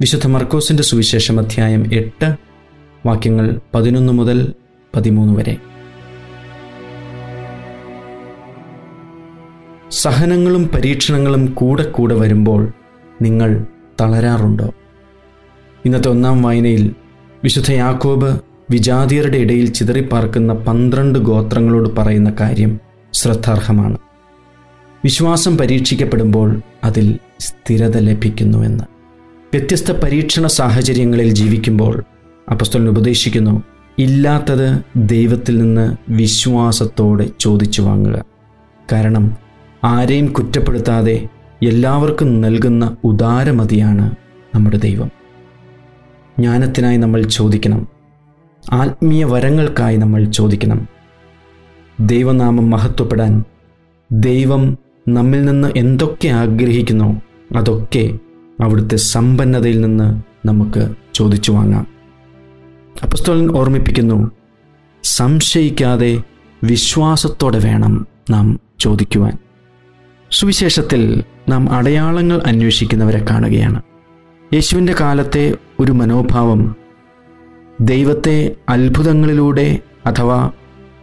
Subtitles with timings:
[0.00, 2.36] വിശുദ്ധ മർക്കോസിന്റെ സുവിശേഷം അധ്യായം എട്ട്
[3.06, 4.52] വാക്യങ്ങൾ പതിനൊന്ന് മുതൽ
[4.96, 5.56] പതിമൂന്ന് വരെ.
[9.90, 12.72] സഹനങ്ങളും പരീക്ഷണങ്ങളും കൂടെ കൂടെ വരുമ്പോൾ
[13.22, 13.66] നിങ്ങൾ
[14.00, 14.72] തളരാറുണ്ടോ?
[15.86, 16.94] ഇന്നത്തെ ഒന്നാം വായനയിൽ
[17.44, 22.80] വിശുദ്ധ യാക്കോബ് വിജാതിയരുടെ ഇടയിൽ ചിതറിപ്പാർക്കുന്ന പന്ത്രണ്ട് ഗോത്രങ്ങളോട് പറയുന്ന കാര്യം
[23.12, 23.98] ശ്രദ്ധാർഹമാണ്.
[25.04, 28.95] വിശ്വാസം പരീക്ഷിക്കപ്പെടുമ്പോൾ അതിൽ സ്ഥിരത ലഭിക്കുന്നുവെന്ന്.
[29.54, 32.04] വ്യത്യസ്ത പരീക്ഷണ സാഹചര്യങ്ങളിൽ ജീവിക്കുമ്പോൾ
[32.50, 33.62] അപ്പസ്തോലൻ ഉപദേശിക്കുന്നു
[33.98, 38.24] ഇല്ലാത്തത് ദൈവത്തിൽ നിന്ന് വിശ്വാസത്തോടെ ചോദിച്ചു വാങ്ങുക.
[38.92, 39.36] കാരണം
[39.84, 41.28] ആരെയും കുറ്റപ്പെടുത്താതെ
[41.62, 44.14] എല്ലാവർക്കും നൽകുന്ന ഉദാരമതിയാണ്
[44.54, 45.10] നമ്മുടെ ദൈവം.
[46.38, 47.88] ജ്ഞാനത്തിനായി നമ്മൾ ചോദിക്കണം.
[48.72, 50.88] ആത്മീയ വരങ്ങൾക്കായി നമ്മൾ ചോദിക്കണം.
[52.00, 53.44] ദൈവനാമം മഹത്വപ്പെടാൻ
[54.12, 57.22] ദൈവം നമ്മിൽ നിന്ന് എന്തൊക്കെ ആഗ്രഹിക്കുന്നു
[57.56, 58.18] അതൊക്കെ
[58.60, 61.86] അവിടുത്തെ സമ്പന്നതയിൽ നിന്ന് നമുക്ക് ചോദിച്ചു വാങ്ങാം.
[63.02, 64.30] അപ്പസ്തോലൻ ഓർമ്മിപ്പിക്കുന്നു
[65.04, 66.22] സംശയിക്കാതെ
[66.64, 69.38] വിശ്വാസത്തോടെ വേണം നാം ചോദിക്കുവാൻ.
[70.30, 73.82] സുവിശേഷത്തിൽ നാം അടയാളങ്ങൾ അന്വേഷിക്കുന്നവരെ കാണുകയാണ്.
[74.54, 76.76] യേശുവിന്റെ കാലത്തെ ഒരു മനോഭാവം
[77.80, 80.50] ദൈവത്തെ അത്ഭുതങ്ങളിലൂടെ അഥവാ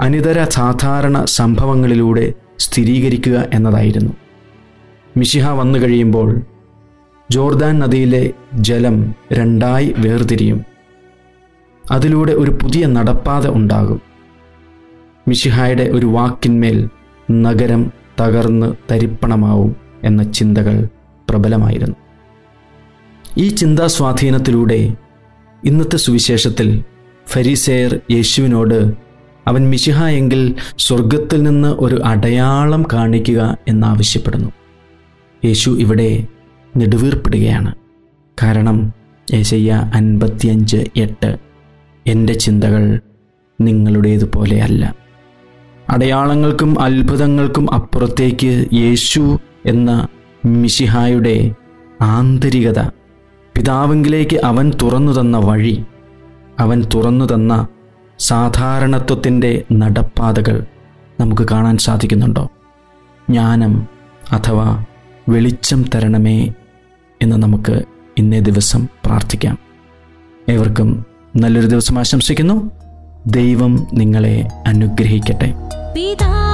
[0.00, 4.12] അനിതര സാധാരണ സംഭവങ്ങളിലൂടെ സ്ഥിരീകരിക്കുക എന്നതായിരുന്നു.
[5.16, 6.42] മിശിഹ വന്നു കഴിയുമ്പോൾ
[7.30, 10.64] ജോർദാൻ നദിയിലെ ജലം രണ്ടായി വേർതിരിയും.
[11.90, 14.00] അതിലൂടെ ഒരു പുതിയ നടപ്പാത ഉണ്ടാകും.
[15.28, 16.88] മിഷിഹായുടെ ഒരു വാക്കിന്മേൽ
[17.30, 20.88] നഗരം തകർന്ന് തരിപ്പണമാവും എന്ന ചിന്തകൾ
[21.30, 21.96] പ്രബലമായിരുന്നു.
[23.38, 24.94] ഈ ചിന്താ സ്വാധീനത്തിലൂടെ
[25.64, 26.84] ഇന്നത്തെ സുവിശേഷത്തിൽ
[27.28, 28.94] ഫരീസേയർ യേശുവിനോട്
[29.46, 34.50] അവൻ മിശിഹ എങ്കിൽ സ്വർഗത്തിൽ നിന്ന് ഒരു അടയാളം കാണിക്കുക എന്നാവശ്യപ്പെടുന്നു.
[35.44, 36.26] യേശു ഇവിടെ
[36.76, 37.74] നെടുവീർപ്പിടുകയാണ്.
[38.38, 38.78] കാരണം
[39.28, 41.38] ഏശയ്യ അൻപത്തിയഞ്ച് എട്ട്
[42.06, 43.00] എന്റെ ചിന്തകൾ
[43.60, 44.94] നിങ്ങളുടേതുപോലെയല്ല
[45.90, 49.90] അടയാളങ്ങൾക്കും അത്ഭുതങ്ങൾക്കും അപ്പുറത്തേക്ക് യേശു എന്ന
[50.46, 51.54] മിഷിഹായുടെ
[52.00, 52.80] ആന്തരികത
[53.54, 55.84] പിതാവിങ്കിലേക്ക് അവൻ തുറന്നു തന്ന വഴി
[56.58, 57.52] അവൻ തുറന്നു തന്ന
[58.18, 60.56] സാധാരണത്വത്തിന്റെ നടപ്പാതകൾ
[61.20, 62.48] നമുക്ക് കാണാൻ സാധിക്കുന്നുണ്ടോ?
[63.30, 63.88] ജ്ഞാനം
[64.32, 64.84] അഥവാ
[65.28, 66.38] വെളിച്ചം തരണമേ
[67.22, 67.82] എന്ന് നമുക്ക്
[68.18, 69.58] ഇന്നേ ദിവസം പ്രാർത്ഥിക്കാം.
[70.48, 71.06] ഏവർക്കും
[71.36, 72.70] നല്ലൊരു ദിവസം ആശംസിക്കുന്നു.
[73.26, 75.54] ദൈവം നിങ്ങളെ അനുഗ്രഹിക്കട്ടെ.
[75.94, 76.45] പിതാവേ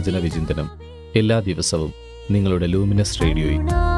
[0.00, 0.66] അനുദിന വചന വിചിന്തനം
[1.16, 1.90] എല്ലാ ദിവസവും
[2.30, 3.89] നിങ്ങളുടെ ലൂമിനസ് റേഡിയോയിൽ.